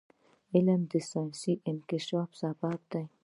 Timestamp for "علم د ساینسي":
0.53-1.53